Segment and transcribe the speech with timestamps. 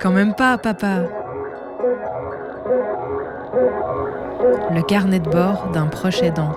[0.00, 1.02] Quand même pas, papa.
[4.70, 6.52] Le carnet de bord d'un proche aidant.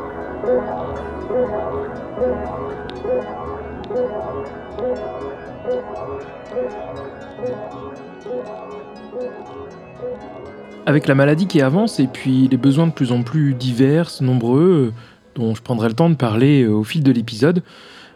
[10.86, 14.94] Avec la maladie qui avance et puis les besoins de plus en plus divers, nombreux,
[15.38, 17.64] dont je prendrai le temps de parler au fil de l'épisode,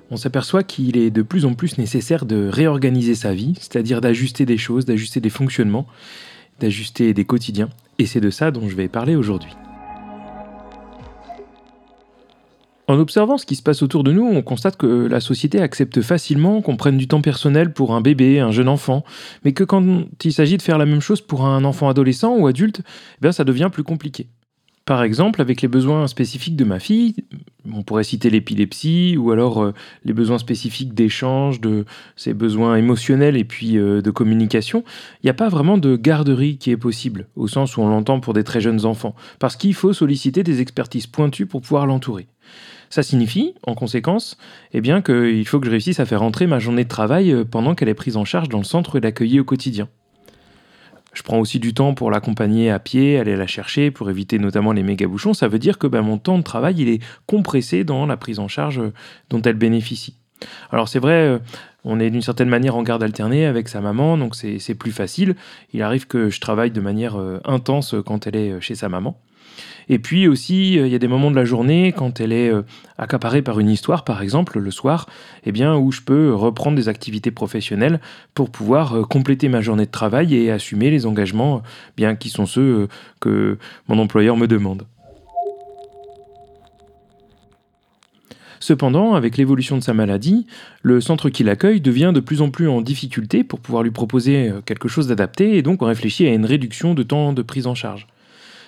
[0.09, 4.45] on s'aperçoit qu'il est de plus en plus nécessaire de réorganiser sa vie, c'est-à-dire d'ajuster
[4.45, 5.85] des choses, d'ajuster des fonctionnements,
[6.59, 7.69] d'ajuster des quotidiens.
[7.99, 9.51] Et c'est de ça dont je vais parler aujourd'hui.
[12.87, 16.01] En observant ce qui se passe autour de nous, on constate que la société accepte
[16.01, 19.05] facilement qu'on prenne du temps personnel pour un bébé, un jeune enfant,
[19.45, 22.47] mais que quand il s'agit de faire la même chose pour un enfant adolescent ou
[22.47, 24.27] adulte, eh bien ça devient plus compliqué.
[24.85, 27.15] Par exemple, avec les besoins spécifiques de ma fille,
[27.71, 29.73] on pourrait citer l'épilepsie ou alors euh,
[30.05, 34.83] les besoins spécifiques d'échange, de ses besoins émotionnels et puis euh, de communication,
[35.21, 38.19] il n'y a pas vraiment de garderie qui est possible, au sens où on l'entend
[38.19, 42.27] pour des très jeunes enfants, parce qu'il faut solliciter des expertises pointues pour pouvoir l'entourer.
[42.89, 44.37] Ça signifie, en conséquence,
[44.73, 47.75] eh qu'il faut que je réussisse à faire entrer ma journée de travail euh, pendant
[47.75, 49.87] qu'elle est prise en charge dans le centre et l'accueillir au quotidien.
[51.13, 54.71] Je prends aussi du temps pour l'accompagner à pied, aller la chercher, pour éviter notamment
[54.71, 55.33] les méga bouchons.
[55.33, 58.39] Ça veut dire que ben, mon temps de travail, il est compressé dans la prise
[58.39, 58.93] en charge euh,
[59.29, 60.15] dont elle bénéficie.
[60.71, 61.39] Alors c'est vrai, euh,
[61.83, 65.35] on est d'une certaine manière en garde alternée avec sa maman, donc c'est plus facile.
[65.73, 69.19] Il arrive que je travaille de manière euh, intense quand elle est chez sa maman.
[69.91, 72.49] Et puis aussi, euh, il y a des moments de la journée, quand elle est
[72.49, 72.63] euh,
[72.97, 75.05] accaparée par une histoire, par exemple, le soir,
[75.45, 77.99] eh bien, où je peux reprendre des activités professionnelles
[78.33, 81.61] pour pouvoir euh, compléter ma journée de travail et assumer les engagements,
[81.97, 82.87] bien qui sont ceux
[83.19, 83.57] que
[83.89, 84.85] mon employeur me demande.
[88.61, 90.45] Cependant, avec l'évolution de sa maladie,
[90.83, 94.51] le centre qui l'accueille devient de plus en plus en difficulté pour pouvoir lui proposer
[94.65, 97.73] quelque chose d'adapté et donc on réfléchit à une réduction de temps de prise en
[97.73, 98.07] charge.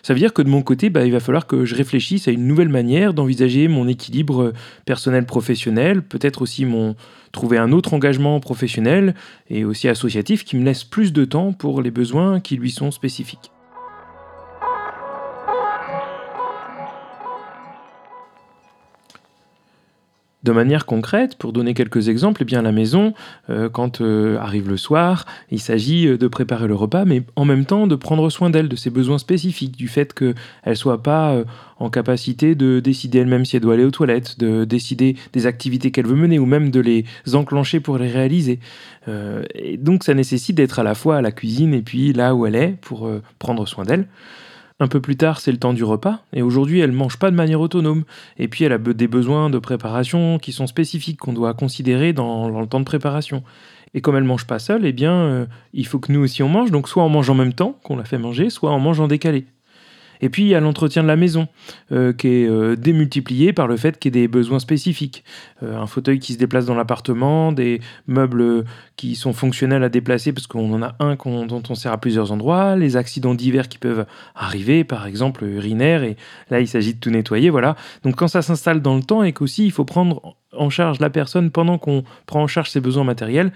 [0.03, 2.31] Ça veut dire que de mon côté, bah, il va falloir que je réfléchisse à
[2.31, 4.51] une nouvelle manière d'envisager mon équilibre
[4.85, 6.95] personnel-professionnel, peut-être aussi mon
[7.31, 9.15] trouver un autre engagement professionnel
[9.49, 12.91] et aussi associatif qui me laisse plus de temps pour les besoins qui lui sont
[12.91, 13.52] spécifiques.
[20.43, 23.13] De manière concrète, pour donner quelques exemples, eh bien à la maison,
[23.49, 27.45] euh, quand euh, arrive le soir, il s'agit euh, de préparer le repas, mais en
[27.45, 30.35] même temps de prendre soin d'elle, de ses besoins spécifiques, du fait qu'elle
[30.67, 31.43] ne soit pas
[31.79, 35.91] en capacité de décider elle-même si elle doit aller aux toilettes, de décider des activités
[35.91, 38.59] qu'elle veut mener, ou même de les enclencher pour les réaliser.
[39.55, 42.45] et donc ça nécessite d'être à la fois à la cuisine et puis là où
[42.45, 43.09] elle est pour
[43.39, 44.07] prendre soin d'elle.
[44.79, 47.35] Un peu plus tard, c'est le temps du repas, et aujourd'hui, elle mange pas de
[47.35, 48.03] manière autonome.
[48.37, 52.59] Et puis, elle a des besoins de préparation qui sont spécifiques, qu'on doit considérer dans,
[52.59, 53.43] le temps de préparation.
[53.93, 56.49] Et comme elle mange pas seule, eh bien, euh, il faut que nous aussi on
[56.49, 56.71] mange.
[56.71, 59.07] Donc, soit on mange en même temps qu'on la fait manger, soit on mange en
[59.07, 59.45] décalé.
[60.23, 61.49] Et puis il y a l'entretien de la maison,
[61.91, 65.25] euh, qui est euh, démultiplié par le fait qu'il y ait des besoins spécifiques.
[65.63, 68.63] Euh, un fauteuil qui se déplace dans l'appartement, des meubles
[68.95, 72.31] qui sont fonctionnels à déplacer parce qu'on en a un dont on sert à plusieurs
[72.31, 76.15] endroits, les accidents divers qui peuvent arriver, par exemple urinaire, et
[76.49, 77.75] là il s'agit de tout nettoyer, voilà.
[78.03, 81.09] Donc quand ça s'installe dans le temps et qu'aussi il faut prendre en charge la
[81.09, 83.51] personne pendant qu'on prend en charge ses besoins matériels,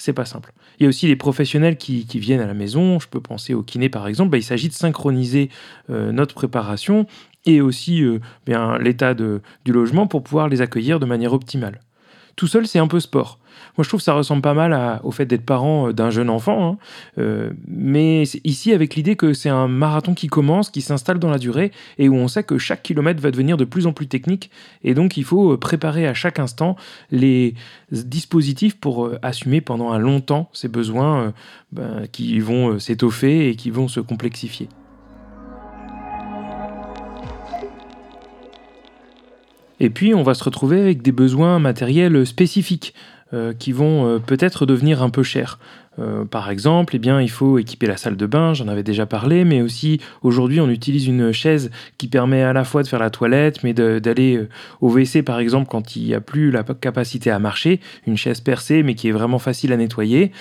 [0.00, 0.52] c'est pas simple.
[0.78, 3.62] Il y a aussi les professionnels qui, viennent à la maison, je peux penser au
[3.62, 5.50] kiné par exemple, bah, il s'agit de synchroniser
[5.90, 7.06] euh, notre préparation
[7.46, 11.80] et aussi euh, bien l'état du logement pour pouvoir les accueillir de manière optimale.
[12.36, 13.38] Tout seul, c'est un peu sport.
[13.76, 16.30] Moi, je trouve que ça ressemble pas mal au fait d'être parent euh, d'un jeune
[16.30, 16.78] enfant, hein.
[17.18, 21.38] euh, mais ici avec l'idée que c'est un marathon qui commence, qui s'installe dans la
[21.38, 24.50] durée, et où on sait que chaque kilomètre va devenir de plus en plus technique,
[24.84, 26.76] et donc il faut euh, préparer à chaque instant
[27.10, 27.54] les
[27.90, 31.32] dispositifs pour assumer pendant un long temps ces besoins
[31.72, 34.68] ben, qui vont s'étoffer et qui vont se complexifier.
[39.80, 42.94] Et puis, on va se retrouver avec des besoins matériels spécifiques
[43.32, 45.60] euh, qui vont euh, peut-être devenir un peu chers.
[46.00, 49.06] Euh, par exemple, eh bien, il faut équiper la salle de bain, j'en avais déjà
[49.06, 52.98] parlé, mais aussi aujourd'hui on utilise une chaise qui permet à la fois de faire
[52.98, 54.48] la toilette, mais d'aller
[54.80, 58.40] au WC par exemple quand il n'y a plus la capacité à marcher, une chaise
[58.40, 60.32] percée mais qui est vraiment facile à nettoyer.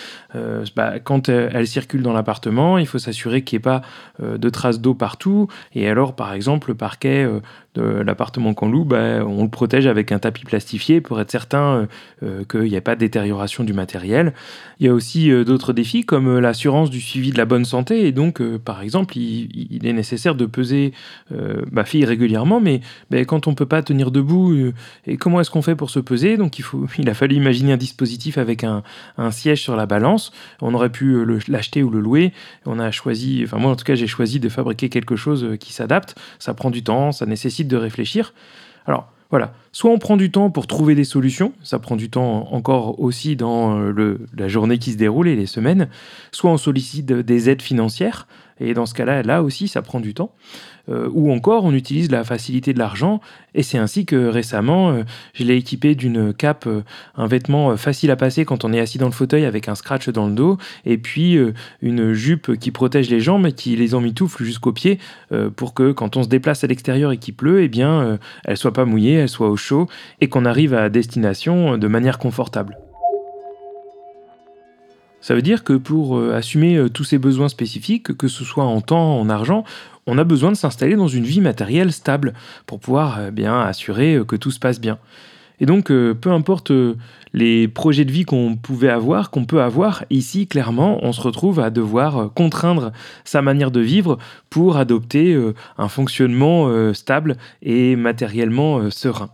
[0.75, 3.81] Bah, quand elle circule dans l'appartement, il faut s'assurer qu'il n'y ait pas
[4.19, 7.27] de traces d'eau partout, et alors par exemple le parquet
[7.79, 11.87] l'appartement qu'on loue, bah, on le protège avec un tapis plastifié pour être certain
[12.49, 14.33] qu'il n'y ait pas de détérioration du matériel.
[14.79, 18.11] Il y a aussi d'autres défis comme l'assurance du suivi de la bonne santé et
[18.11, 20.93] donc par exemple il, est nécessaire de peser
[21.71, 22.81] ma fille régulièrement mais,
[23.25, 24.73] quand on ne peut pas tenir debout
[25.07, 26.37] et comment est-ce qu'on fait pour se peser?
[26.37, 26.59] Donc
[26.97, 28.83] il, a fallu imaginer un dispositif avec un,
[29.17, 30.31] un siège sur la balance.
[30.61, 32.33] On aurait pu l'acheter ou le louer.
[32.65, 35.55] On a choisi, enfin moi en tout cas j'ai choisi de fabriquer quelque chose euh,
[35.55, 36.15] qui s'adapte.
[36.39, 38.33] Ça prend du temps, ça nécessite de réfléchir.
[38.85, 42.51] Alors voilà, soit on prend du temps pour trouver des solutions, ça prend du temps
[42.51, 45.87] encore aussi dans euh, le, la journée qui se déroule et les semaines,
[46.31, 48.27] soit on sollicite des aides financières,
[48.59, 50.31] et dans ce cas-là, là aussi, ça prend du temps.
[50.89, 53.21] Euh, ou encore, on utilise la facilité de l'argent,
[53.53, 55.03] et c'est ainsi que récemment, euh,
[55.33, 56.81] je l'ai équipé d'une cape, euh,
[57.15, 60.09] un vêtement facile à passer quand on est assis dans le fauteuil avec un scratch
[60.09, 61.37] dans le dos, et puis
[61.81, 64.99] une jupe qui protège les jambes et qui les emmitoufle jusqu'aux pieds,
[65.55, 68.73] pour que quand on se déplace à l'extérieur et qu'il pleut, eh bien, elle soit
[68.73, 69.87] pas mouillée, elle soit au chaud,
[70.21, 72.77] et qu'on arrive à destination de manière confortable.
[75.21, 79.19] Ça veut dire que pour assumer tous ces besoins spécifiques, que ce soit en temps,
[79.19, 79.65] en argent,
[80.09, 82.33] on a besoin de s'installer dans une vie matérielle stable
[82.65, 84.97] pour pouvoir euh, bien assurer euh, que tout se passe bien.
[85.59, 86.71] Et donc, euh, peu importe
[87.33, 91.59] les projets de vie qu'on pouvait avoir, qu'on peut avoir, ici, clairement, on se retrouve
[91.59, 92.91] à devoir contraindre
[93.23, 94.17] sa manière de vivre
[94.49, 95.37] pour adopter
[95.77, 99.29] un fonctionnement stable et matériellement serein.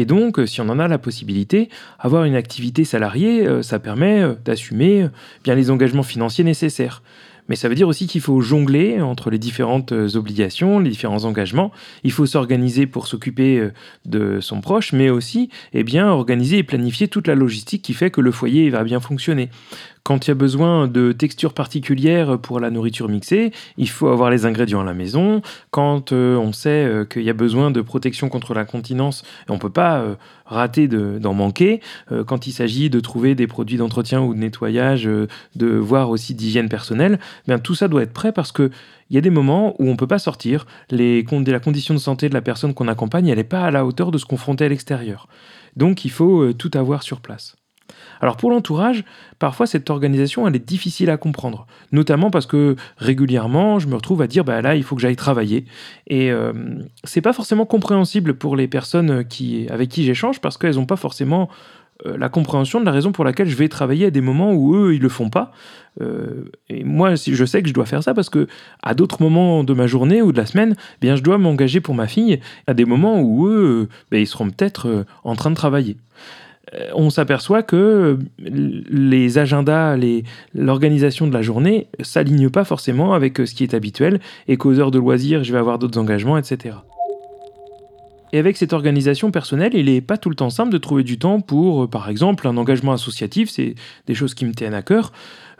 [0.00, 1.68] Et donc, euh, si on en a la possibilité,
[1.98, 5.06] avoir une activité salariée, euh, ça permet euh, d'assumer
[5.44, 7.02] bien les engagements financiers nécessaires.
[7.50, 11.70] Mais ça veut dire aussi qu'il faut jongler entre les différentes obligations, les différents engagements.
[12.02, 13.70] Il faut s'organiser pour s'occuper
[14.06, 18.12] de son proche, mais aussi eh bien, organiser et planifier toute la logistique qui fait
[18.12, 19.50] que le foyer va bien fonctionner.
[20.02, 24.30] Quand il y a besoin de textures particulières pour la nourriture mixée, il faut avoir
[24.30, 25.42] les ingrédients à la maison.
[25.70, 29.58] Quand euh, on sait euh, qu'il y a besoin de protection contre l'incontinence, on ne
[29.58, 30.14] peut pas euh,
[30.46, 31.80] rater d'en manquer.
[32.26, 36.68] quand il s'agit de trouver des produits d'entretien ou de nettoyage, de voir aussi d'hygiène
[36.68, 38.70] personnelle, bien tout ça doit être prêt parce que
[39.10, 40.66] il y a des moments où on ne peut pas sortir.
[40.90, 43.84] Les, la condition de santé de la personne qu'on accompagne, elle n'est pas à la
[43.84, 45.28] hauteur de se confronter à l'extérieur.
[45.76, 47.59] Donc il faut tout avoir sur place.
[48.20, 49.04] Alors pour l'entourage,
[49.38, 54.22] parfois cette organisation elle est difficile à comprendre, notamment parce que régulièrement je me retrouve
[54.22, 55.64] à dire bah là il faut que j'aille travailler.
[56.06, 56.52] Et euh,
[57.04, 60.96] c'est pas forcément compréhensible pour les personnes qui avec qui j'échange parce qu'elles n'ont pas
[60.96, 61.48] forcément
[62.06, 64.76] euh, la compréhension de la raison pour laquelle je vais travailler à des moments où
[64.76, 65.52] eux ils le font pas.
[66.00, 68.46] Euh, et moi je sais que je dois faire ça parce que
[68.82, 71.80] à d'autres moments de ma journée ou de la semaine eh bien je dois m'engager
[71.80, 72.38] pour ma fille
[72.68, 75.96] à des moments où eux ben, ils seront peut-être en train de travailler
[76.94, 79.96] on s'aperçoit que les agendas,
[80.54, 84.90] l'organisation de la journée s'alignent pas forcément avec ce qui est habituel et qu'aux heures
[84.90, 86.76] de loisirs, je vais avoir d'autres engagements, etc.
[88.32, 91.18] Et avec cette organisation personnelle, il n'est pas tout le temps simple de trouver du
[91.18, 93.74] temps pour, euh, par exemple, un engagement associatif, c'est
[94.06, 95.12] des choses qui me tiennent à cœur,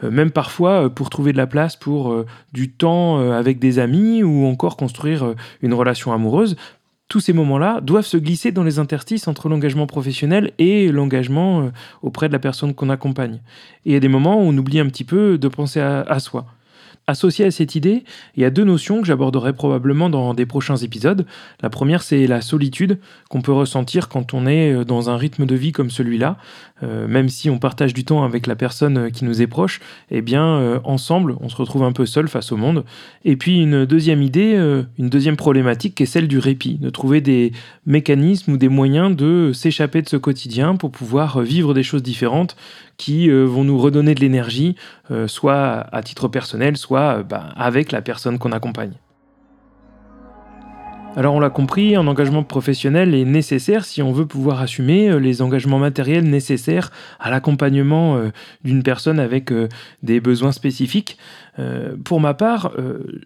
[0.05, 4.47] euh, même parfois pour trouver de la place pour du temps avec des amis ou
[4.47, 6.57] encore construire une relation amoureuse,
[7.11, 11.71] tous ces moments-là doivent se glisser dans les interstices entre l'engagement professionnel et l'engagement euh,
[12.03, 13.41] auprès de la personne qu'on accompagne.
[13.85, 16.21] Et il y a des moments où on oublie un petit peu de penser à,
[16.21, 16.47] soi.
[17.11, 18.05] Associé à cette idée,
[18.37, 21.27] il y a deux notions que j'aborderai probablement dans des prochains épisodes.
[21.61, 25.45] La première, c'est la solitude qu'on peut ressentir quand on est euh, dans un rythme
[25.45, 26.37] de vie comme celui-là.
[26.85, 29.81] Euh, même si on partage du temps avec la personne euh, qui nous est proche,
[30.13, 32.85] eh bien, ensemble, on se retrouve un peu seul face au monde.
[33.25, 34.55] Et puis, une deuxième idée,
[34.99, 37.51] une deuxième problématique qui est celle du répit, de trouver des
[37.87, 42.57] mécanismes ou des moyens de s'échapper de ce quotidien pour pouvoir vivre des choses différentes
[42.97, 44.77] qui vont nous redonner de l'énergie,
[45.27, 48.95] soit à titre personnel, soit bah, avec la personne qu'on accompagne.
[51.17, 55.19] Alors on l'a compris, un engagement professionnel est nécessaire si on veut pouvoir assumer euh,
[55.19, 58.29] les engagements matériels nécessaires à l'accompagnement euh,
[58.63, 59.69] d'une personne avec euh,
[60.05, 61.19] des besoins spécifiques.
[62.05, 62.73] Pour ma part,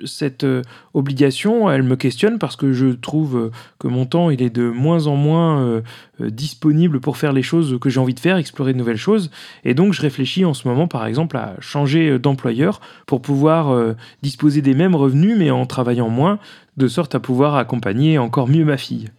[0.05, 0.45] cette
[0.93, 5.07] obligation, elle me questionne parce que je trouve que mon temps, il est de moins
[5.07, 5.83] en moins
[6.19, 9.31] disponible pour faire les choses que j'ai envie de faire, explorer de nouvelles choses.
[9.65, 14.63] Et donc je réfléchis en ce moment, par exemple, à changer d'employeur pour pouvoir disposer
[14.63, 16.41] des mêmes revenus mais en travaillant moins
[16.77, 19.11] de sorte à pouvoir accompagner encore mieux ma fille.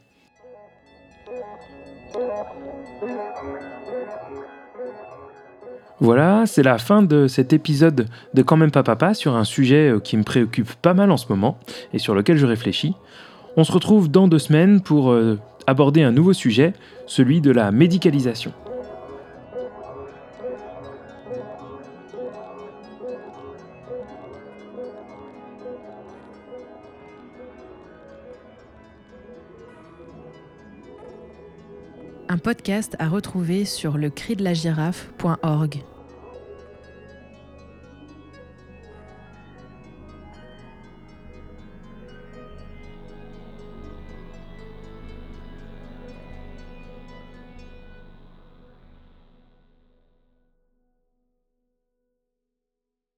[6.01, 9.91] Voilà, c'est la fin de cet épisode de Quand même pas papa sur un sujet
[9.91, 11.57] euh, qui me préoccupe pas mal en ce moment
[11.93, 12.95] et sur lequel je réfléchis.
[13.55, 16.74] On se retrouve dans deux semaines pour euh, aborder un nouveau sujet,
[17.07, 18.51] celui de la médicalisation.
[32.45, 35.94] Podcast à retrouver sur le.